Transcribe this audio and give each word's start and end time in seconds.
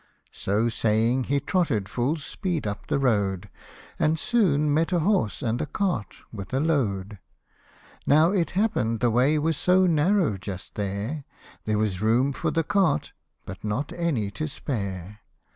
So 0.33 0.67
saying 0.67 1.25
he 1.25 1.39
trotted 1.39 1.87
full 1.87 2.15
speed 2.15 2.65
up 2.65 2.87
the 2.87 2.97
road, 2.97 3.51
And 3.99 4.17
soon 4.17 4.73
met 4.73 4.91
a 4.91 5.01
horse 5.01 5.43
and 5.43 5.61
a 5.61 5.67
cart 5.67 6.15
with 6.33 6.55
a 6.55 6.59
load; 6.59 7.19
Now 8.07 8.31
it 8.31 8.49
happen'd 8.57 8.99
the 8.99 9.11
way 9.11 9.37
was 9.37 9.57
so 9.57 9.85
narrow 9.85 10.39
just 10.39 10.73
there, 10.73 11.23
There 11.65 11.77
was 11.77 12.01
room 12.01 12.33
for 12.33 12.49
the 12.49 12.63
cart, 12.63 13.13
but 13.45 13.63
not 13.63 13.93
any 13.93 14.31
to 14.31 14.47
spare. 14.47 15.19